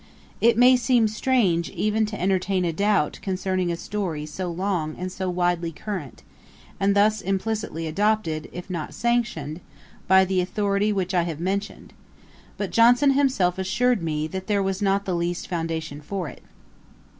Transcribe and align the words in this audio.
It 0.41 0.57
may 0.57 0.75
seem 0.77 1.07
strange 1.07 1.69
even 1.69 2.07
to 2.07 2.19
entertain 2.19 2.65
a 2.65 2.73
doubt 2.73 3.19
concerning 3.21 3.71
a 3.71 3.75
story 3.77 4.25
so 4.25 4.49
long 4.49 4.95
and 4.97 5.11
so 5.11 5.29
widely 5.29 5.71
current, 5.71 6.23
and 6.79 6.95
thus 6.95 7.21
implicitly 7.21 7.85
adopted, 7.85 8.49
if 8.51 8.67
not 8.67 8.95
sanctioned, 8.95 9.61
by 10.07 10.25
the 10.25 10.41
authority 10.41 10.91
which 10.91 11.13
I 11.13 11.21
have 11.21 11.39
mentioned; 11.39 11.93
but 12.57 12.71
Johnson 12.71 13.11
himself 13.11 13.59
assured 13.59 14.01
me, 14.01 14.25
that 14.25 14.47
there 14.47 14.63
was 14.63 14.81
not 14.81 15.05
the 15.05 15.13
least 15.13 15.47
foundation 15.47 16.01
for 16.01 16.27
it. 16.27 16.41